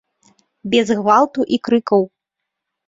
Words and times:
Без 0.75 0.87
гвалту 1.01 1.47
і 1.59 1.61
крыкаў. 1.69 2.01